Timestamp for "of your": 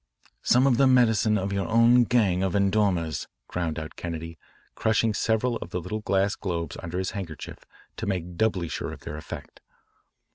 1.37-1.67